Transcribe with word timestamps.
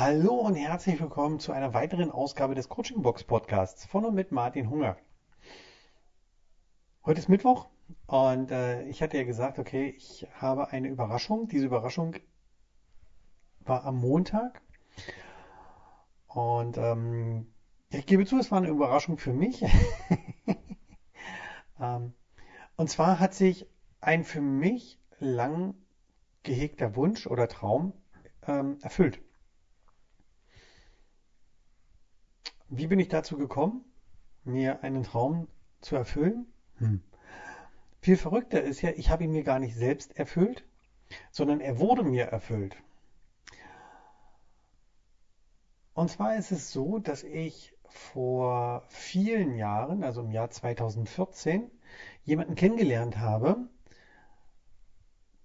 Hallo 0.00 0.32
und 0.32 0.54
herzlich 0.54 0.98
willkommen 0.98 1.40
zu 1.40 1.52
einer 1.52 1.74
weiteren 1.74 2.10
Ausgabe 2.10 2.54
des 2.54 2.70
Coaching 2.70 3.02
Box 3.02 3.22
Podcasts 3.22 3.84
von 3.84 4.06
und 4.06 4.14
mit 4.14 4.32
Martin 4.32 4.70
Hunger. 4.70 4.96
Heute 7.04 7.20
ist 7.20 7.28
Mittwoch 7.28 7.68
und 8.06 8.50
äh, 8.50 8.84
ich 8.84 9.02
hatte 9.02 9.18
ja 9.18 9.24
gesagt, 9.24 9.58
okay, 9.58 9.90
ich 9.94 10.26
habe 10.32 10.68
eine 10.68 10.88
Überraschung. 10.88 11.48
Diese 11.48 11.66
Überraschung 11.66 12.16
war 13.66 13.84
am 13.84 13.98
Montag 14.00 14.62
und 16.28 16.78
ähm, 16.78 17.52
ich 17.90 18.06
gebe 18.06 18.24
zu, 18.24 18.38
es 18.38 18.50
war 18.50 18.56
eine 18.56 18.68
Überraschung 18.68 19.18
für 19.18 19.34
mich. 19.34 19.62
ähm, 21.78 22.14
und 22.76 22.88
zwar 22.88 23.20
hat 23.20 23.34
sich 23.34 23.68
ein 24.00 24.24
für 24.24 24.40
mich 24.40 24.98
lang 25.18 25.74
gehegter 26.42 26.96
Wunsch 26.96 27.26
oder 27.26 27.48
Traum 27.48 27.92
ähm, 28.46 28.78
erfüllt. 28.80 29.20
Wie 32.72 32.86
bin 32.86 33.00
ich 33.00 33.08
dazu 33.08 33.36
gekommen, 33.36 33.84
mir 34.44 34.84
einen 34.84 35.02
Traum 35.02 35.48
zu 35.80 35.96
erfüllen? 35.96 36.46
Hm. 36.78 37.02
Viel 38.00 38.16
verrückter 38.16 38.62
ist 38.62 38.80
ja, 38.80 38.90
ich 38.90 39.10
habe 39.10 39.24
ihn 39.24 39.32
mir 39.32 39.42
gar 39.42 39.58
nicht 39.58 39.74
selbst 39.74 40.16
erfüllt, 40.16 40.64
sondern 41.32 41.60
er 41.60 41.80
wurde 41.80 42.04
mir 42.04 42.26
erfüllt. 42.26 42.76
Und 45.94 46.10
zwar 46.10 46.36
ist 46.36 46.52
es 46.52 46.70
so, 46.70 47.00
dass 47.00 47.24
ich 47.24 47.74
vor 47.88 48.84
vielen 48.86 49.56
Jahren, 49.56 50.04
also 50.04 50.20
im 50.20 50.30
Jahr 50.30 50.48
2014, 50.48 51.68
jemanden 52.22 52.54
kennengelernt 52.54 53.18
habe, 53.18 53.68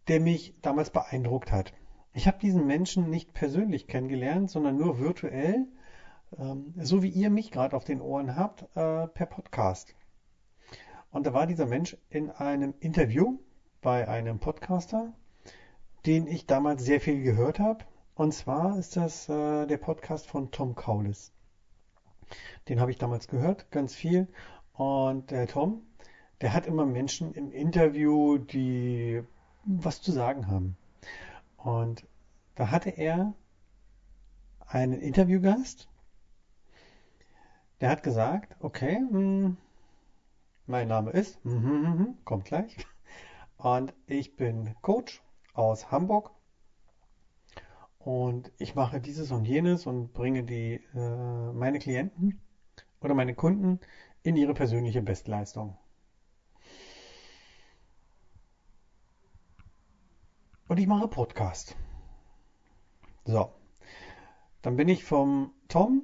der 0.08 0.20
mich 0.20 0.54
damals 0.62 0.92
beeindruckt 0.92 1.52
hat. 1.52 1.74
Ich 2.14 2.28
habe 2.28 2.38
diesen 2.38 2.68
Menschen 2.68 3.10
nicht 3.10 3.34
persönlich 3.34 3.88
kennengelernt, 3.88 4.52
sondern 4.52 4.78
nur 4.78 5.00
virtuell 5.00 5.68
ähm, 6.38 6.74
so 6.78 7.04
wie 7.04 7.10
ihr 7.10 7.30
mich 7.30 7.52
gerade 7.52 7.76
auf 7.76 7.84
den 7.84 8.02
Ohren 8.02 8.36
habt, 8.36 8.64
äh, 8.76 9.08
per 9.08 9.26
Podcast. 9.26 9.96
Und 11.12 11.26
da 11.26 11.34
war 11.34 11.48
dieser 11.48 11.66
Mensch 11.66 11.98
in 12.10 12.30
einem 12.30 12.74
Interview 12.80 13.40
bei 13.82 14.08
einem 14.08 14.40
Podcaster, 14.40 15.14
den 16.06 16.28
ich 16.28 16.46
damals 16.46 16.84
sehr 16.84 17.00
viel 17.00 17.24
gehört 17.24 17.60
habe. 17.60 17.86
Und 18.16 18.34
zwar 18.34 18.78
ist 18.78 18.98
das 18.98 19.30
äh, 19.30 19.66
der 19.66 19.78
Podcast 19.78 20.28
von 20.28 20.52
Tom 20.52 20.76
Kaulis. 20.76 21.32
Den 22.68 22.80
habe 22.80 22.92
ich 22.92 22.98
damals 22.98 23.28
gehört, 23.28 23.72
ganz 23.72 23.94
viel. 23.94 24.28
Und 24.74 25.32
der 25.32 25.48
Tom, 25.48 25.84
der 26.42 26.54
hat 26.54 26.66
immer 26.66 26.86
Menschen 26.86 27.34
im 27.34 27.52
Interview, 27.52 28.38
die 28.38 29.22
was 29.64 30.02
zu 30.02 30.12
sagen 30.12 30.48
haben. 30.48 30.76
Und 31.58 32.06
da 32.56 32.72
hatte 32.72 32.90
er 32.90 33.34
einen 34.68 35.00
Interviewgast, 35.00 35.88
der 37.86 37.92
hat 37.92 38.02
gesagt, 38.02 38.56
okay, 38.62 38.98
mh, 39.00 39.12
hm, 39.12 39.58
mein 40.66 40.88
Name 40.88 41.12
ist, 41.12 41.46
mh, 41.46 41.54
mh, 41.54 41.90
mh, 41.94 42.14
kommt 42.24 42.46
gleich. 42.46 42.76
Und 43.58 43.94
ich 44.08 44.36
bin 44.36 44.74
Coach 44.82 45.22
aus 45.54 45.92
Hamburg. 45.92 46.32
Und 48.00 48.52
ich 48.58 48.74
mache 48.74 49.00
dieses 49.00 49.32
und 49.32 49.46
jenes 49.46 49.86
und 49.86 50.14
bringe 50.14 50.42
die, 50.42 50.82
äh, 50.96 51.52
meine 51.54 51.78
Klienten 51.78 52.42
oder 53.02 53.14
meine 53.14 53.36
Kunden 53.36 53.80
in 54.24 54.36
ihre 54.36 54.56
persönliche 54.56 55.04
Bestleistung. 55.04 55.78
Und 60.68 60.80
ich 60.80 60.88
mache 60.88 61.08
Podcast. 61.08 61.76
So. 63.26 63.54
Dann 64.64 64.76
bin 64.76 64.88
ich 64.88 65.04
vom 65.04 65.54
Tom 65.68 66.04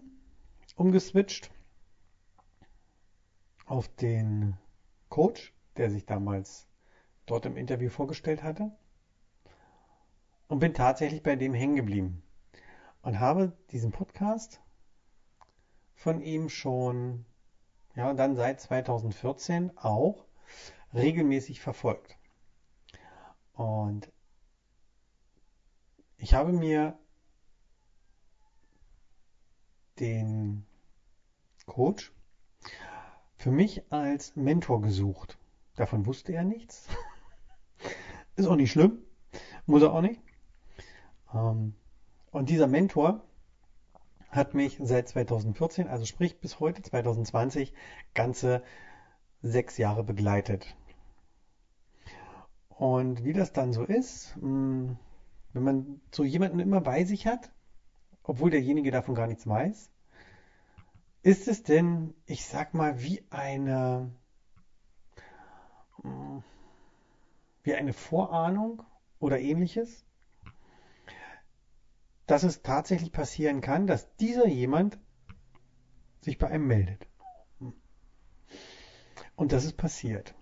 umgeswitcht 0.75 1.49
auf 3.71 3.87
den 3.87 4.57
Coach, 5.07 5.53
der 5.77 5.89
sich 5.89 6.05
damals 6.05 6.67
dort 7.25 7.45
im 7.45 7.55
Interview 7.55 7.89
vorgestellt 7.89 8.43
hatte 8.43 8.69
und 10.49 10.59
bin 10.59 10.73
tatsächlich 10.73 11.23
bei 11.23 11.37
dem 11.37 11.53
hängen 11.53 11.77
geblieben 11.77 12.21
und 13.01 13.21
habe 13.21 13.57
diesen 13.71 13.93
Podcast 13.93 14.59
von 15.93 16.19
ihm 16.19 16.49
schon, 16.49 17.25
ja, 17.95 18.13
dann 18.13 18.35
seit 18.35 18.59
2014 18.59 19.77
auch 19.77 20.25
regelmäßig 20.93 21.61
verfolgt. 21.61 22.17
Und 23.53 24.11
ich 26.17 26.33
habe 26.33 26.51
mir 26.51 26.99
den 29.97 30.65
Coach 31.65 32.11
für 33.41 33.51
mich 33.51 33.91
als 33.91 34.35
Mentor 34.35 34.81
gesucht. 34.81 35.39
Davon 35.75 36.05
wusste 36.05 36.31
er 36.31 36.43
nichts. 36.43 36.87
Ist 38.35 38.45
auch 38.45 38.55
nicht 38.55 38.71
schlimm. 38.71 38.99
Muss 39.65 39.81
er 39.81 39.93
auch 39.93 40.01
nicht. 40.01 40.21
Ähm, 41.33 41.73
und 42.29 42.49
dieser 42.49 42.67
Mentor 42.67 43.23
hat 44.29 44.53
mich 44.53 44.77
seit 44.83 45.09
2014, 45.09 45.87
also 45.87 46.05
sprich 46.05 46.39
bis 46.39 46.59
heute 46.59 46.83
2020, 46.83 47.73
ganze 48.13 48.61
sechs 49.41 49.77
Jahre 49.77 50.03
begleitet. 50.03 50.75
Und 52.69 53.23
wie 53.23 53.33
das 53.33 53.53
dann 53.53 53.73
so 53.73 53.83
ist, 53.83 54.35
hm, 54.35 54.99
wenn 55.53 55.63
man 55.63 56.01
so 56.11 56.23
jemanden 56.23 56.59
immer 56.59 56.79
bei 56.79 57.05
sich 57.05 57.25
hat, 57.25 57.51
obwohl 58.21 58.51
derjenige 58.51 58.91
davon 58.91 59.15
gar 59.15 59.25
nichts 59.25 59.47
weiß, 59.47 59.90
ist 61.23 61.47
es 61.47 61.63
denn, 61.63 62.13
ich 62.25 62.45
sag 62.45 62.73
mal, 62.73 63.01
wie 63.01 63.23
eine, 63.29 64.11
hm, 66.01 66.43
wie 67.63 67.75
eine 67.75 67.93
Vorahnung 67.93 68.83
oder 69.19 69.39
ähnliches, 69.39 70.05
dass 72.25 72.43
es 72.43 72.61
tatsächlich 72.63 73.11
passieren 73.11 73.61
kann, 73.61 73.87
dass 73.87 74.15
dieser 74.15 74.47
jemand 74.47 74.97
sich 76.21 76.37
bei 76.37 76.47
einem 76.47 76.67
meldet. 76.67 77.07
Und 79.35 79.51
das 79.51 79.65
ist 79.65 79.77
passiert. 79.77 80.33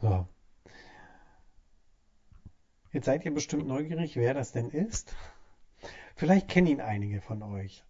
So. 0.00 0.26
Jetzt 2.92 3.04
seid 3.04 3.24
ihr 3.24 3.34
bestimmt 3.34 3.66
neugierig, 3.66 4.16
wer 4.16 4.34
das 4.34 4.52
denn 4.52 4.70
ist. 4.70 5.14
Vielleicht 6.16 6.48
kennen 6.48 6.66
ihn 6.66 6.80
einige 6.80 7.20
von 7.20 7.42
euch 7.42 7.84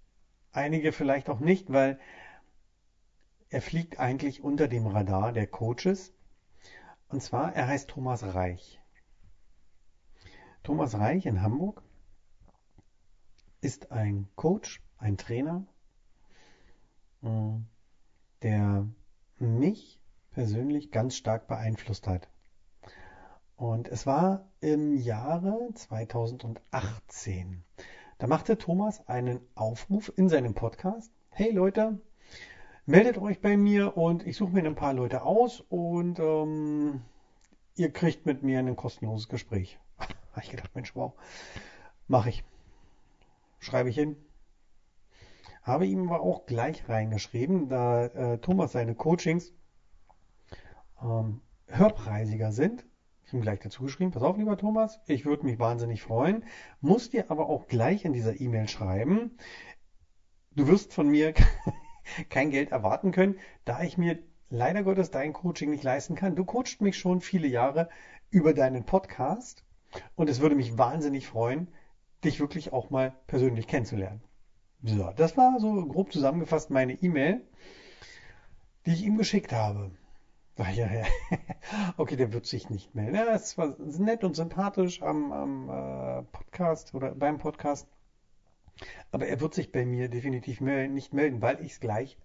einige 0.52 0.92
vielleicht 0.92 1.28
auch 1.28 1.40
nicht, 1.40 1.72
weil 1.72 1.98
er 3.50 3.62
fliegt 3.62 3.98
eigentlich 3.98 4.42
unter 4.42 4.68
dem 4.68 4.86
Radar 4.86 5.32
der 5.32 5.46
Coaches. 5.46 6.12
Und 7.08 7.22
zwar, 7.22 7.54
er 7.54 7.66
heißt 7.66 7.88
Thomas 7.88 8.22
Reich. 8.34 8.80
Thomas 10.62 10.94
Reich 10.98 11.24
in 11.24 11.40
Hamburg 11.40 11.82
ist 13.60 13.90
ein 13.90 14.28
Coach, 14.36 14.82
ein 14.98 15.16
Trainer, 15.16 15.66
der 18.42 18.86
mich 19.38 20.00
persönlich 20.30 20.90
ganz 20.90 21.16
stark 21.16 21.48
beeinflusst 21.48 22.06
hat. 22.06 22.28
Und 23.56 23.88
es 23.88 24.06
war 24.06 24.48
im 24.60 24.94
Jahre 24.94 25.70
2018. 25.74 27.64
Da 28.18 28.26
machte 28.26 28.58
Thomas 28.58 29.06
einen 29.06 29.38
Aufruf 29.54 30.12
in 30.16 30.28
seinem 30.28 30.52
Podcast. 30.52 31.12
Hey 31.30 31.52
Leute, 31.52 32.00
meldet 32.84 33.16
euch 33.16 33.40
bei 33.40 33.56
mir 33.56 33.96
und 33.96 34.26
ich 34.26 34.36
suche 34.36 34.50
mir 34.50 34.64
ein 34.64 34.74
paar 34.74 34.92
Leute 34.92 35.22
aus 35.22 35.60
und 35.60 36.18
ähm, 36.18 37.02
ihr 37.76 37.92
kriegt 37.92 38.26
mit 38.26 38.42
mir 38.42 38.58
ein 38.58 38.74
kostenloses 38.74 39.28
Gespräch. 39.28 39.78
Habe 40.32 40.42
ich 40.42 40.50
gedacht, 40.50 40.74
Mensch, 40.74 40.96
wow, 40.96 41.12
mache 42.08 42.30
ich. 42.30 42.42
Schreibe 43.60 43.88
ich 43.88 43.94
hin. 43.94 44.16
Habe 45.62 45.86
ihm 45.86 46.08
aber 46.08 46.20
auch 46.20 46.44
gleich 46.44 46.88
reingeschrieben, 46.88 47.68
da 47.68 48.06
äh, 48.06 48.38
Thomas 48.38 48.72
seine 48.72 48.96
Coachings 48.96 49.52
ähm, 51.00 51.40
hörpreisiger 51.68 52.50
sind, 52.50 52.84
ich 53.28 53.34
habe 53.34 53.42
gleich 53.42 53.60
dazu 53.60 53.82
geschrieben, 53.82 54.10
pass 54.10 54.22
auf, 54.22 54.38
lieber 54.38 54.56
Thomas, 54.56 55.00
ich 55.06 55.26
würde 55.26 55.44
mich 55.44 55.58
wahnsinnig 55.58 56.00
freuen, 56.00 56.46
muss 56.80 57.10
dir 57.10 57.30
aber 57.30 57.50
auch 57.50 57.66
gleich 57.66 58.06
in 58.06 58.14
dieser 58.14 58.40
E-Mail 58.40 58.68
schreiben, 58.68 59.36
du 60.56 60.66
wirst 60.66 60.94
von 60.94 61.08
mir 61.08 61.34
kein 62.30 62.48
Geld 62.48 62.72
erwarten 62.72 63.12
können, 63.12 63.38
da 63.66 63.82
ich 63.82 63.98
mir 63.98 64.18
leider 64.48 64.82
Gottes 64.82 65.10
dein 65.10 65.34
Coaching 65.34 65.68
nicht 65.68 65.84
leisten 65.84 66.14
kann. 66.14 66.36
Du 66.36 66.46
coachst 66.46 66.80
mich 66.80 66.96
schon 66.96 67.20
viele 67.20 67.48
Jahre 67.48 67.90
über 68.30 68.54
deinen 68.54 68.84
Podcast 68.84 69.62
und 70.16 70.30
es 70.30 70.40
würde 70.40 70.54
mich 70.54 70.78
wahnsinnig 70.78 71.26
freuen, 71.26 71.68
dich 72.24 72.40
wirklich 72.40 72.72
auch 72.72 72.88
mal 72.88 73.12
persönlich 73.26 73.66
kennenzulernen. 73.66 74.22
So, 74.82 75.12
das 75.14 75.36
war 75.36 75.60
so 75.60 75.86
grob 75.86 76.14
zusammengefasst 76.14 76.70
meine 76.70 76.94
E-Mail, 76.94 77.42
die 78.86 78.92
ich 78.92 79.04
ihm 79.04 79.18
geschickt 79.18 79.52
habe. 79.52 79.90
Ach 80.58 80.70
ja, 80.72 80.90
ja. 80.92 81.06
Okay, 81.96 82.16
der 82.16 82.32
wird 82.32 82.46
sich 82.46 82.68
nicht 82.68 82.94
melden. 82.94 83.14
Ja, 83.14 83.32
es 83.32 83.56
war 83.56 83.76
nett 83.78 84.24
und 84.24 84.34
sympathisch 84.34 85.00
am, 85.02 85.32
am 85.32 85.68
äh, 85.70 86.22
Podcast 86.24 86.94
oder 86.94 87.14
beim 87.14 87.38
Podcast. 87.38 87.88
Aber 89.12 89.26
er 89.26 89.40
wird 89.40 89.54
sich 89.54 89.72
bei 89.72 89.86
mir 89.86 90.08
definitiv 90.08 90.60
nicht 90.60 91.14
melden, 91.14 91.42
weil 91.42 91.60
ich 91.64 91.72
es 91.72 91.80
gleich 91.80 92.18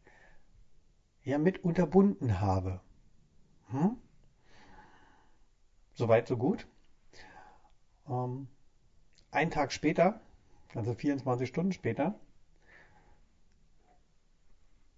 ja 1.24 1.38
mit 1.38 1.63
unterbunden 1.63 2.41
habe. 2.41 2.81
Hm? 3.69 3.97
Soweit, 5.94 6.27
so 6.27 6.38
gut. 6.38 6.68
Ähm, 8.09 8.47
ein 9.31 9.51
Tag 9.51 9.71
später, 9.71 10.21
also 10.74 10.94
24 10.94 11.47
Stunden 11.47 11.71
später, 11.71 12.19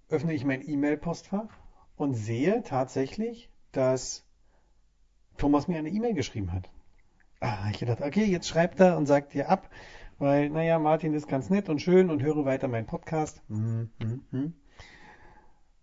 öffne 0.10 0.34
ich 0.34 0.46
mein 0.46 0.68
E-Mail-Postfach 0.68 1.65
und 1.96 2.14
sehe 2.14 2.64
tatsächlich, 2.64 3.50
dass 3.72 4.26
Thomas 5.38 5.68
mir 5.68 5.78
eine 5.78 5.90
E-Mail 5.90 6.14
geschrieben 6.14 6.54
hat. 6.54 6.70
Ah, 7.40 7.70
ich 7.72 7.80
dachte, 7.80 8.04
okay, 8.04 8.26
jetzt 8.26 8.48
schreibt 8.48 8.80
er 8.80 8.98
und 8.98 9.06
sagt 9.06 9.34
dir 9.34 9.50
ab, 9.50 9.70
weil, 10.18 10.50
naja, 10.50 10.80
Martin 10.80 11.14
ist 11.14 11.28
ganz 11.28 11.50
nett 11.50 11.70
und 11.70 11.82
schön 11.82 12.10
und 12.10 12.24
höre 12.24 12.46
weiter 12.46 12.68
meinen 12.68 12.88
Podcast. 12.88 13.42
Hm, 13.50 13.90
hm, 14.02 14.24
hm. 14.32 14.54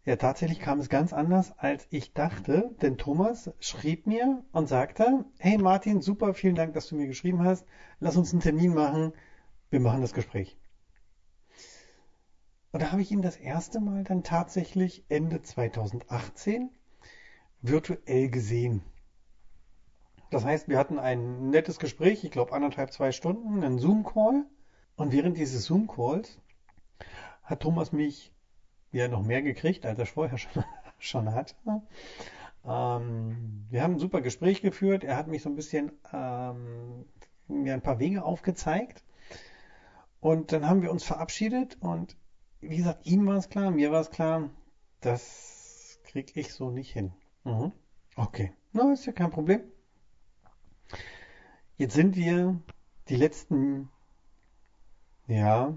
Ja, 0.05 0.17
tatsächlich 0.17 0.59
kam 0.59 0.81
es 0.81 0.89
ganz 0.89 1.13
anders, 1.13 1.57
als 1.59 1.87
ich 1.91 2.13
dachte, 2.13 2.75
denn 2.83 2.99
Thomas 2.99 3.53
schrieb 3.61 4.07
mir 4.09 4.43
und 4.51 4.69
sagte, 4.69 5.25
hey 5.39 5.59
Martin, 5.59 6.01
super, 6.01 6.35
vielen 6.35 6.57
Dank, 6.57 6.75
dass 6.75 6.89
du 6.89 6.97
mir 6.97 7.07
geschrieben 7.07 7.45
hast. 7.45 7.65
Lass 8.01 8.17
uns 8.17 8.33
einen 8.33 8.41
Termin 8.41 8.75
machen. 8.75 9.13
Wir 9.71 9.79
machen 9.79 10.01
das 10.01 10.13
Gespräch. 10.13 10.57
Und 12.73 12.81
da 12.83 12.91
habe 12.91 13.03
ich 13.03 13.11
ihn 13.13 13.21
das 13.21 13.37
erste 13.37 13.81
Mal 13.81 14.03
dann 14.03 14.23
tatsächlich 14.25 15.05
Ende 15.11 15.43
2018 15.43 16.71
virtuell 17.61 18.31
gesehen. 18.31 18.83
Das 20.31 20.47
heißt, 20.47 20.69
wir 20.69 20.79
hatten 20.79 20.99
ein 20.99 21.51
nettes 21.51 21.79
Gespräch, 21.79 22.25
ich 22.25 22.31
glaube 22.31 22.55
anderthalb, 22.55 22.91
zwei 22.91 23.13
Stunden, 23.13 23.63
einen 23.63 23.79
Zoom-Call. 23.79 24.47
Und 24.97 25.13
während 25.13 25.37
dieses 25.37 25.67
Zoom-Calls 25.67 26.41
hat 27.43 27.61
Thomas 27.61 27.93
mich 27.93 28.33
ja 28.91 29.09
noch 29.09 29.23
mehr 29.23 29.43
gekriegt, 29.43 29.85
als 29.85 29.99
er 29.99 30.07
vorher 30.07 30.39
schon, 30.39 30.65
schon 30.99 31.35
hat. 31.35 31.55
Ähm, 32.65 33.67
wir 33.69 33.83
haben 33.83 33.95
ein 33.95 33.99
super 33.99 34.23
Gespräch 34.23 34.63
geführt. 34.63 35.05
Er 35.05 35.19
hat 35.19 35.29
mich 35.29 35.43
so 35.43 35.51
ein 35.51 35.57
bisschen 35.57 35.93
ähm, 36.11 37.05
mir 37.49 37.75
ein 37.75 37.83
paar 37.83 37.99
Wege 37.99 38.25
aufgezeigt. 38.25 39.05
Und 40.21 40.53
dann 40.53 40.67
haben 40.67 40.81
wir 40.81 40.91
uns 40.91 41.05
verabschiedet 41.05 41.77
und 41.81 42.17
wie 42.63 42.77
gesagt, 42.77 43.07
ihm 43.07 43.27
war 43.27 43.37
es 43.37 43.49
klar, 43.49 43.71
mir 43.71 43.91
war 43.91 44.01
es 44.01 44.11
klar, 44.11 44.49
das 45.01 45.99
kriege 46.05 46.41
ich 46.41 46.53
so 46.53 46.71
nicht 46.71 46.93
hin. 46.93 47.13
Mhm. 47.45 47.73
Okay, 48.17 48.53
na, 48.73 48.85
no, 48.85 48.93
ist 48.93 49.07
ja 49.07 49.13
kein 49.13 49.31
Problem. 49.31 49.61
Jetzt 51.77 51.95
sind 51.95 52.17
wir 52.17 52.61
die 53.09 53.17
letzten, 53.17 53.89
ja, 55.27 55.75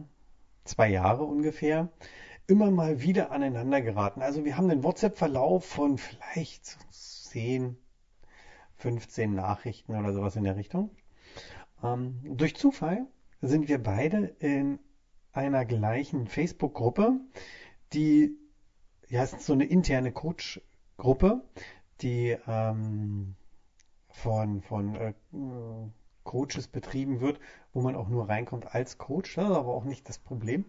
zwei 0.63 0.89
Jahre 0.89 1.23
ungefähr 1.23 1.89
immer 2.47 2.69
mal 2.69 3.01
wieder 3.01 3.31
aneinander 3.31 3.81
geraten. 3.81 4.21
Also 4.21 4.45
wir 4.45 4.55
haben 4.55 4.69
den 4.69 4.83
WhatsApp-Verlauf 4.83 5.65
von 5.65 5.97
vielleicht 5.97 6.77
10, 6.91 7.77
15 8.75 9.33
Nachrichten 9.33 9.95
oder 9.95 10.13
sowas 10.13 10.35
in 10.35 10.43
der 10.43 10.55
Richtung. 10.55 10.91
Ähm, 11.83 12.19
durch 12.23 12.55
Zufall 12.55 13.07
sind 13.41 13.67
wir 13.67 13.81
beide 13.81 14.35
in 14.39 14.79
einer 15.35 15.65
gleichen 15.65 16.27
Facebook-Gruppe, 16.27 17.19
die, 17.93 18.37
ja, 19.09 19.23
ist 19.23 19.41
so 19.41 19.53
eine 19.53 19.65
interne 19.65 20.11
Coach-Gruppe, 20.11 21.43
die 22.01 22.37
ähm, 22.47 23.35
von, 24.09 24.61
von 24.61 24.95
äh, 24.95 25.13
Coaches 26.23 26.67
betrieben 26.67 27.21
wird, 27.21 27.39
wo 27.73 27.81
man 27.81 27.95
auch 27.95 28.07
nur 28.07 28.27
reinkommt 28.27 28.73
als 28.73 28.97
Coach. 28.97 29.35
Das 29.35 29.45
ist 29.45 29.55
aber 29.55 29.73
auch 29.73 29.85
nicht 29.85 30.09
das 30.09 30.17
Problem. 30.17 30.65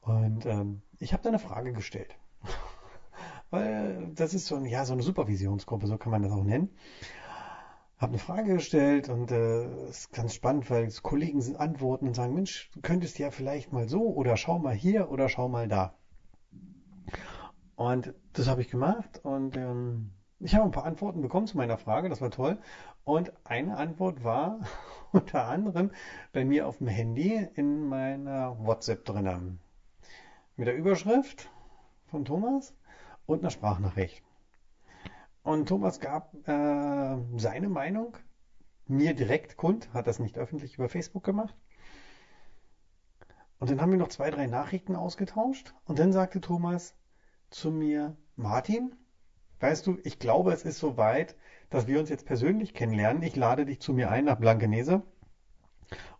Und 0.00 0.46
ähm, 0.46 0.82
ich 0.98 1.12
habe 1.12 1.22
da 1.22 1.28
eine 1.28 1.38
Frage 1.38 1.72
gestellt. 1.72 2.16
Weil 3.50 4.12
das 4.14 4.32
ist 4.32 4.46
so, 4.46 4.56
ein, 4.56 4.64
ja, 4.64 4.84
so 4.84 4.92
eine 4.92 5.02
Supervisionsgruppe, 5.02 5.86
so 5.86 5.98
kann 5.98 6.12
man 6.12 6.22
das 6.22 6.32
auch 6.32 6.44
nennen. 6.44 6.70
Habe 8.00 8.12
eine 8.12 8.18
Frage 8.18 8.54
gestellt 8.54 9.10
und 9.10 9.30
äh, 9.30 9.88
ist 9.90 10.10
ganz 10.10 10.32
spannend, 10.32 10.70
weil 10.70 10.90
Kollegen 11.02 11.42
sind 11.42 11.60
antworten 11.60 12.08
und 12.08 12.14
sagen, 12.14 12.32
Mensch, 12.32 12.70
du 12.72 12.80
könntest 12.80 13.18
ja 13.18 13.30
vielleicht 13.30 13.74
mal 13.74 13.90
so 13.90 14.14
oder 14.14 14.38
schau 14.38 14.58
mal 14.58 14.74
hier 14.74 15.10
oder 15.10 15.28
schau 15.28 15.50
mal 15.50 15.68
da. 15.68 15.98
Und 17.76 18.14
das 18.32 18.48
habe 18.48 18.62
ich 18.62 18.70
gemacht 18.70 19.20
und 19.22 19.58
ähm, 19.58 20.12
ich 20.38 20.54
habe 20.54 20.64
ein 20.64 20.70
paar 20.70 20.86
Antworten 20.86 21.20
bekommen 21.20 21.46
zu 21.46 21.58
meiner 21.58 21.76
Frage, 21.76 22.08
das 22.08 22.22
war 22.22 22.30
toll. 22.30 22.58
Und 23.04 23.34
eine 23.44 23.76
Antwort 23.76 24.24
war 24.24 24.60
unter 25.12 25.46
anderem 25.46 25.90
bei 26.32 26.46
mir 26.46 26.66
auf 26.66 26.78
dem 26.78 26.88
Handy 26.88 27.46
in 27.54 27.86
meiner 27.86 28.58
WhatsApp 28.64 29.04
drinnen 29.04 29.60
mit 30.56 30.66
der 30.66 30.76
Überschrift 30.76 31.50
von 32.06 32.24
Thomas 32.24 32.74
und 33.26 33.40
einer 33.40 33.50
Sprachnachricht. 33.50 34.24
Und 35.42 35.68
Thomas 35.68 36.00
gab 36.00 36.34
äh, 36.46 37.16
seine 37.36 37.68
Meinung 37.68 38.16
mir 38.86 39.14
direkt 39.14 39.56
kund, 39.56 39.92
hat 39.94 40.06
das 40.06 40.18
nicht 40.18 40.36
öffentlich 40.36 40.74
über 40.74 40.88
Facebook 40.88 41.24
gemacht. 41.24 41.54
Und 43.58 43.70
dann 43.70 43.80
haben 43.80 43.90
wir 43.90 43.98
noch 43.98 44.08
zwei, 44.08 44.30
drei 44.30 44.46
Nachrichten 44.46 44.96
ausgetauscht. 44.96 45.74
Und 45.84 45.98
dann 45.98 46.12
sagte 46.12 46.40
Thomas 46.40 46.94
zu 47.50 47.70
mir, 47.70 48.16
Martin, 48.36 48.94
weißt 49.60 49.86
du, 49.86 49.98
ich 50.02 50.18
glaube, 50.18 50.52
es 50.52 50.64
ist 50.64 50.78
soweit, 50.78 51.36
dass 51.68 51.86
wir 51.86 52.00
uns 52.00 52.08
jetzt 52.08 52.26
persönlich 52.26 52.74
kennenlernen. 52.74 53.22
Ich 53.22 53.36
lade 53.36 53.66
dich 53.66 53.80
zu 53.80 53.92
mir 53.92 54.10
ein 54.10 54.24
nach 54.24 54.38
Blankenese 54.38 55.02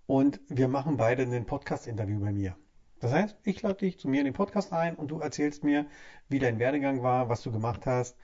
und 0.07 0.41
wir 0.49 0.69
machen 0.69 0.97
beide 0.97 1.23
ein 1.23 1.47
Podcast-Interview 1.47 2.21
bei 2.21 2.33
mir. 2.33 2.57
Das 3.01 3.13
heißt, 3.13 3.37
ich 3.45 3.63
lade 3.63 3.77
dich 3.77 3.99
zu 3.99 4.09
mir 4.09 4.21
in 4.21 4.27
den 4.27 4.35
Podcast 4.35 4.73
ein 4.73 4.95
und 4.95 5.09
du 5.09 5.21
erzählst 5.21 5.65
mir, 5.65 5.87
wie 6.29 6.39
dein 6.39 6.59
Werdegang 6.59 7.03
war, 7.03 7.31
was 7.31 7.43
du 7.43 7.51
gemacht 7.51 7.87
hast, 7.87 8.17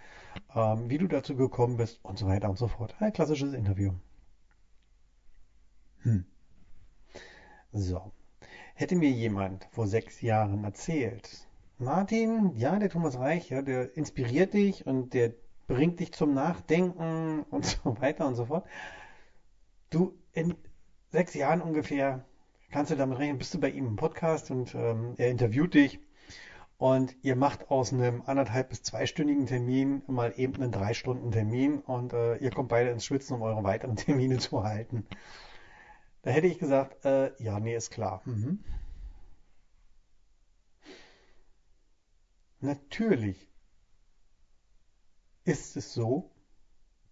ähm, 0.55 0.91
wie 0.91 0.99
du 0.99 1.07
dazu 1.07 1.35
gekommen 1.35 1.79
bist 1.79 1.99
und 2.03 2.19
so 2.19 2.27
weiter 2.27 2.51
und 2.51 2.59
so 2.59 2.69
fort. 2.69 2.95
Ein 3.01 3.13
klassisches 3.13 3.55
Interview. 3.55 3.93
Hm. 6.03 6.27
So. 7.73 8.13
Hätte 8.75 8.97
mir 8.97 9.11
jemand 9.11 9.67
vor 9.73 9.87
sechs 9.87 10.21
Jahren 10.21 10.63
erzählt, 10.65 11.49
Martin, 11.79 12.55
ja, 12.57 12.79
der 12.79 12.91
Thomas 12.91 13.19
Reich, 13.19 13.49
ja, 13.51 13.63
der 13.63 13.97
inspiriert 13.97 14.53
dich 14.53 14.87
und 14.87 15.15
der 15.15 15.33
bringt 15.67 16.01
dich 16.01 16.13
zum 16.13 16.35
Nachdenken 16.35 17.45
und 17.51 17.65
so 17.85 17.99
weiter 18.01 18.27
und 18.27 18.35
so 18.35 18.47
fort. 18.47 18.67
Du, 19.89 20.19
in 20.33 20.55
sechs 21.11 21.33
Jahren 21.35 21.63
ungefähr 21.63 22.25
kannst 22.71 22.91
du 22.91 22.97
damit 22.97 23.19
rechnen, 23.19 23.39
bist 23.39 23.55
du 23.55 23.61
bei 23.61 23.71
ihm 23.71 23.87
im 23.87 23.97
Podcast 23.97 24.51
und 24.51 24.75
ähm, 24.75 25.15
er 25.17 25.31
interviewt 25.31 25.75
dich 25.75 26.01
und 26.79 27.17
ihr 27.23 27.37
macht 27.37 27.71
aus 27.71 27.93
einem 27.93 28.23
anderthalb 28.27 28.69
bis 28.69 28.83
zweistündigen 28.83 29.47
Termin 29.47 30.03
mal 30.07 30.35
eben 30.37 30.63
einen 30.63 30.73
drei 30.73 30.93
Stunden 30.93 31.33
Termin 31.33 31.81
und 31.81 32.13
äh, 32.13 32.37
ihr 32.37 32.51
kommt 32.51 32.69
beide 32.69 32.91
ins 32.91 33.05
Schwitzen, 33.05 33.37
um 33.37 33.43
eure 33.43 33.65
weiteren 33.65 33.97
Termine 33.97 34.39
zu 34.39 34.63
halten. 34.63 35.07
Da 36.23 36.31
hätte 36.31 36.49
ich 36.49 36.59
gesagt, 36.59 37.05
äh, 37.05 37.31
ja, 37.43 37.61
nee, 37.61 37.77
ist 37.77 37.91
klar. 37.91 38.21
Mhm. 38.25 38.63
Natürlich 42.61 43.49
ist 45.45 45.77
es 45.77 45.95
so, 45.95 46.33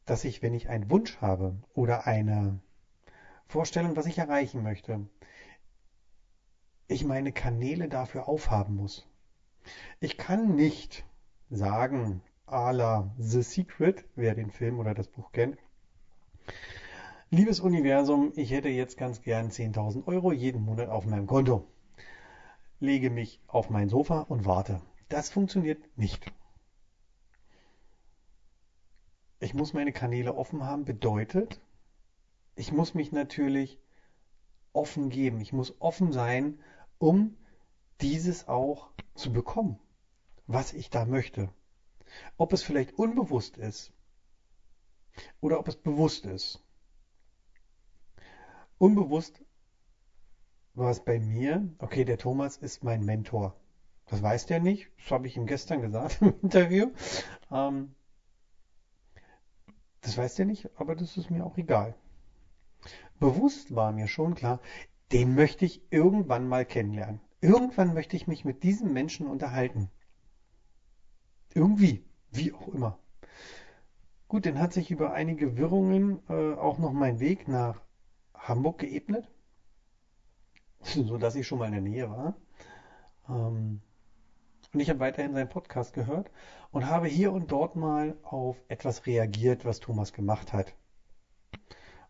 dass 0.05 0.25
ich, 0.25 0.43
wenn 0.43 0.53
ich 0.53 0.69
einen 0.69 0.91
Wunsch 0.91 1.21
habe 1.21 1.57
oder 1.73 2.07
eine 2.07 2.61
Vorstellung, 3.47 3.97
was 3.97 4.07
ich 4.07 4.19
erreichen 4.19 4.63
möchte, 4.63 5.07
ich 6.87 7.05
meine 7.05 7.33
Kanäle 7.33 7.89
dafür 7.89 8.29
aufhaben 8.29 8.77
muss. 8.77 9.07
Ich 10.01 10.19
kann 10.19 10.55
nicht 10.55 11.05
sagen, 11.51 12.23
à 12.47 12.73
la 12.73 13.11
The 13.19 13.43
Secret, 13.43 14.05
wer 14.15 14.35
den 14.35 14.51
Film 14.51 14.79
oder 14.79 14.95
das 14.95 15.09
Buch 15.09 15.33
kennt, 15.33 15.59
liebes 17.31 17.61
Universum, 17.61 18.33
ich 18.37 18.51
hätte 18.51 18.69
jetzt 18.69 18.97
ganz 18.99 19.23
gern 19.23 19.51
10.000 19.51 20.07
Euro 20.07 20.33
jeden 20.33 20.63
Monat 20.63 20.89
auf 20.89 21.07
meinem 21.07 21.27
Konto. 21.27 21.67
Lege 22.81 23.11
mich 23.11 23.41
auf 23.47 23.71
mein 23.71 23.89
Sofa 23.89 24.21
und 24.21 24.45
warte. 24.45 24.83
Das 25.09 25.31
funktioniert 25.31 25.83
nicht. 25.97 26.31
Ich 29.41 29.55
muss 29.55 29.73
meine 29.73 29.93
Kanäle 29.93 30.35
offen 30.35 30.65
haben, 30.65 30.85
bedeutet, 30.85 31.61
ich 32.57 32.73
muss 32.73 32.95
mich 32.95 33.11
natürlich 33.11 33.79
offen 34.73 35.09
geben. 35.09 35.41
Ich 35.41 35.53
muss 35.53 35.81
offen 35.81 36.13
sein, 36.13 36.59
um 36.99 37.37
dieses 38.01 38.49
auch 38.49 38.91
zu 39.15 39.33
bekommen, 39.33 39.79
was 40.47 40.73
ich 40.73 40.91
da 40.91 41.05
möchte. 41.05 41.51
Ob 42.37 42.53
es 42.53 42.63
vielleicht 42.63 42.99
unbewusst 42.99 43.57
ist 43.57 43.93
oder 45.41 45.59
ob 45.59 45.69
es 45.69 45.77
bewusst 45.77 46.27
ist. 46.27 46.63
Unbewusst 48.79 49.43
war 50.75 50.91
es 50.91 51.05
bei 51.05 51.19
mir, 51.19 51.69
okay, 51.79 52.05
der 52.05 52.19
Thomas 52.19 52.57
ist 52.57 52.83
mein 52.83 53.05
Mentor. 53.05 53.57
Das 54.07 54.23
weiß 54.23 54.47
der 54.47 54.61
nicht, 54.61 54.91
das 54.99 55.11
habe 55.13 55.27
ich 55.27 55.37
ihm 55.37 55.47
gestern 55.47 55.81
gesagt 55.81 56.19
im 56.21 56.35
Interview. 56.43 56.91
Ähm, 57.51 57.95
das 60.01 60.19
weiß 60.19 60.35
der 60.35 60.45
nicht, 60.45 60.69
aber 60.77 60.95
das 60.95 61.17
ist 61.17 61.31
mir 61.31 61.47
auch 61.47 61.57
egal. 61.57 61.95
Bewusst 63.19 63.75
war 63.75 63.93
mir 63.93 64.09
schon 64.09 64.35
klar, 64.35 64.61
den 65.13 65.35
möchte 65.35 65.65
ich 65.65 65.83
irgendwann 65.91 66.49
mal 66.49 66.65
kennenlernen. 66.65 67.21
Irgendwann 67.41 67.95
möchte 67.95 68.17
ich 68.17 68.27
mich 68.27 68.45
mit 68.45 68.63
diesem 68.63 68.93
Menschen 68.93 69.27
unterhalten. 69.27 69.91
Irgendwie, 71.55 72.05
wie 72.31 72.53
auch 72.53 72.69
immer. 72.69 72.99
Gut, 74.29 74.47
dann 74.47 74.59
hat 74.59 74.73
sich 74.73 74.91
über 74.91 75.13
einige 75.13 75.57
Wirrungen 75.57 76.21
äh, 76.29 76.55
auch 76.55 76.79
noch 76.79 76.93
mein 76.93 77.21
Weg 77.21 77.47
nach 77.47 77.83
Hamburg 78.35 78.79
geebnet, 78.79 79.29
so 80.81 81.19
dass 81.19 81.37
ich 81.37 81.47
schon 81.47 81.59
mal 81.59 81.67
in 81.67 81.73
der 81.73 81.83
Nähe 81.83 82.11
war. 82.11 82.35
Ähm, 83.29 83.81
und 84.73 84.81
ich 84.81 84.91
habe 84.91 84.99
weiterhin 84.99 85.35
seinen 85.35 85.49
Podcast 85.49 85.95
gehört 85.95 86.31
und 86.73 86.89
habe 86.89 87.07
hier 87.07 87.33
und 87.33 87.53
dort 87.53 87.77
mal 87.77 88.17
auf 88.23 88.57
etwas 88.67 89.07
reagiert, 89.07 89.65
was 89.65 89.79
Thomas 89.79 90.13
gemacht 90.13 90.53
hat. 90.53 90.75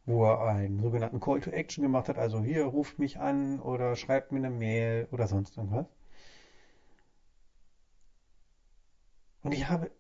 Wo 0.07 0.25
er 0.25 0.41
einen 0.41 0.81
sogenannten 0.83 1.21
Call 1.21 1.41
to 1.41 1.51
Action 1.51 1.83
gemacht 1.83 2.09
hat, 2.09 2.19
also 2.19 2.43
hier 2.43 2.65
ruft 2.65 2.99
mich 2.99 3.19
an 3.19 3.61
oder 3.61 3.97
schreibt 3.97 4.33
mir 4.33 4.39
eine 4.39 4.51
Mail 4.51 5.09
oder 5.13 5.27
sonst 5.27 5.57
irgendwas. 5.57 5.87
Und 9.43 9.53
ich 9.53 9.69
habe 9.69 9.91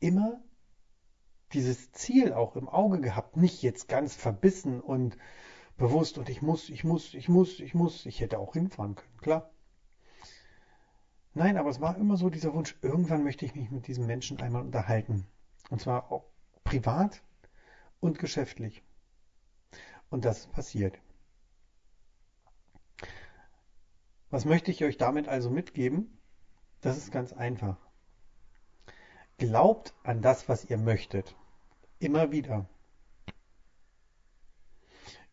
immer 0.00 0.40
dieses 1.52 1.92
Ziel 1.92 2.32
auch 2.32 2.56
im 2.56 2.68
Auge 2.68 3.00
gehabt, 3.00 3.36
nicht 3.36 3.62
jetzt 3.62 3.88
ganz 3.88 4.14
verbissen 4.14 4.80
und 4.80 5.16
bewusst 5.76 6.18
und 6.18 6.28
ich 6.28 6.42
muss, 6.42 6.68
ich 6.70 6.84
muss, 6.84 7.14
ich 7.14 7.28
muss, 7.28 7.60
ich 7.60 7.74
muss. 7.74 8.06
Ich 8.06 8.20
hätte 8.20 8.38
auch 8.38 8.54
hinfahren 8.54 8.94
können, 8.94 9.18
klar. 9.20 9.50
Nein, 11.34 11.56
aber 11.56 11.70
es 11.70 11.80
war 11.80 11.96
immer 11.96 12.16
so 12.16 12.28
dieser 12.28 12.52
Wunsch, 12.52 12.76
irgendwann 12.82 13.24
möchte 13.24 13.46
ich 13.46 13.54
mich 13.54 13.70
mit 13.70 13.86
diesem 13.86 14.06
Menschen 14.06 14.40
einmal 14.40 14.62
unterhalten. 14.62 15.26
Und 15.70 15.80
zwar 15.80 16.12
auch 16.12 16.24
privat 16.62 17.22
und 18.00 18.18
geschäftlich. 18.18 18.82
Und 20.12 20.26
das 20.26 20.40
ist 20.40 20.52
passiert. 20.52 21.00
Was 24.28 24.44
möchte 24.44 24.70
ich 24.70 24.84
euch 24.84 24.98
damit 24.98 25.26
also 25.26 25.48
mitgeben? 25.48 26.18
Das 26.82 26.98
ist 26.98 27.10
ganz 27.12 27.32
einfach. 27.32 27.78
Glaubt 29.38 29.94
an 30.02 30.20
das, 30.20 30.50
was 30.50 30.66
ihr 30.66 30.76
möchtet. 30.76 31.34
Immer 31.98 32.30
wieder. 32.30 32.68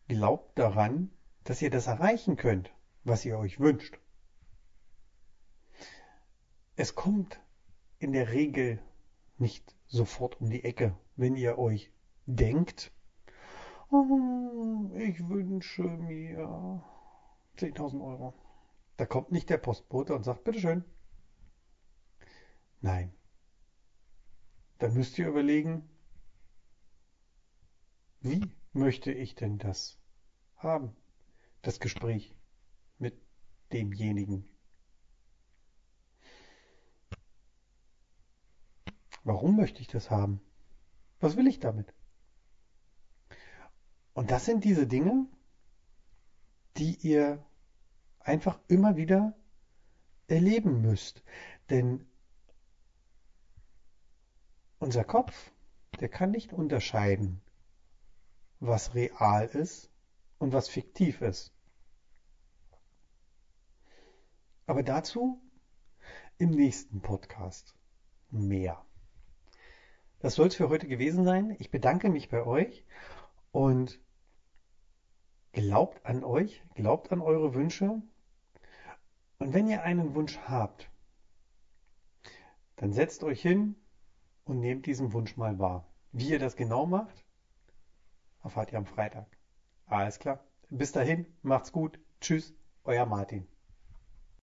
Glaubt 0.08 0.58
daran, 0.58 1.10
dass 1.44 1.60
ihr 1.60 1.68
das 1.68 1.86
erreichen 1.86 2.36
könnt, 2.36 2.72
was 3.04 3.26
ihr 3.26 3.38
euch 3.38 3.60
wünscht. 3.60 3.98
Es 6.76 6.94
kommt 6.94 7.38
in 7.98 8.12
der 8.12 8.30
Regel 8.32 8.82
nicht 9.36 9.76
sofort 9.88 10.40
um 10.40 10.48
die 10.48 10.64
Ecke, 10.64 10.96
wenn 11.16 11.36
ihr 11.36 11.58
euch 11.58 11.92
denkt, 12.24 12.92
ich 13.92 15.28
wünsche 15.28 15.82
mir 15.82 16.82
10.000 17.56 18.00
Euro. 18.00 18.34
Da 18.96 19.04
kommt 19.04 19.32
nicht 19.32 19.50
der 19.50 19.58
Postbote 19.58 20.14
und 20.14 20.24
sagt, 20.24 20.44
bitteschön. 20.44 20.84
Nein. 22.80 23.12
Dann 24.78 24.94
müsst 24.94 25.18
ihr 25.18 25.26
überlegen, 25.26 25.88
wie 28.20 28.40
möchte 28.72 29.12
ich 29.12 29.34
denn 29.34 29.58
das 29.58 29.98
haben? 30.56 30.94
Das 31.62 31.80
Gespräch 31.80 32.34
mit 32.98 33.20
demjenigen. 33.72 34.48
Warum 39.24 39.56
möchte 39.56 39.80
ich 39.80 39.88
das 39.88 40.10
haben? 40.10 40.40
Was 41.18 41.36
will 41.36 41.46
ich 41.46 41.58
damit? 41.58 41.92
Und 44.14 44.30
das 44.30 44.44
sind 44.44 44.64
diese 44.64 44.86
Dinge, 44.86 45.26
die 46.76 46.96
ihr 46.96 47.44
einfach 48.20 48.58
immer 48.68 48.96
wieder 48.96 49.34
erleben 50.26 50.82
müsst. 50.82 51.22
Denn 51.68 52.06
unser 54.78 55.04
Kopf, 55.04 55.52
der 56.00 56.08
kann 56.08 56.30
nicht 56.30 56.52
unterscheiden, 56.52 57.40
was 58.60 58.94
real 58.94 59.46
ist 59.46 59.90
und 60.38 60.52
was 60.52 60.68
fiktiv 60.68 61.20
ist. 61.20 61.52
Aber 64.66 64.82
dazu 64.82 65.40
im 66.38 66.50
nächsten 66.50 67.00
Podcast 67.00 67.74
mehr. 68.30 68.84
Das 70.20 70.34
soll 70.34 70.48
es 70.48 70.54
für 70.54 70.68
heute 70.68 70.86
gewesen 70.86 71.24
sein. 71.24 71.56
Ich 71.58 71.70
bedanke 71.70 72.08
mich 72.08 72.28
bei 72.28 72.44
euch 72.44 72.84
und 73.52 74.00
glaubt 75.52 76.04
an 76.06 76.24
euch, 76.24 76.62
glaubt 76.74 77.12
an 77.12 77.20
eure 77.20 77.54
Wünsche. 77.54 78.02
Und 79.38 79.54
wenn 79.54 79.68
ihr 79.68 79.82
einen 79.82 80.14
Wunsch 80.14 80.38
habt, 80.38 80.90
dann 82.76 82.92
setzt 82.92 83.24
euch 83.24 83.40
hin 83.40 83.76
und 84.44 84.60
nehmt 84.60 84.86
diesen 84.86 85.12
Wunsch 85.12 85.36
mal 85.36 85.58
wahr. 85.58 85.86
Wie 86.12 86.30
ihr 86.30 86.38
das 86.38 86.56
genau 86.56 86.86
macht, 86.86 87.24
erfahrt 88.42 88.72
ihr 88.72 88.78
am 88.78 88.86
Freitag. 88.86 89.26
Alles 89.86 90.18
klar. 90.18 90.44
Bis 90.70 90.92
dahin, 90.92 91.26
macht's 91.42 91.72
gut. 91.72 91.98
Tschüss, 92.20 92.54
euer 92.84 93.06
Martin. 93.06 93.46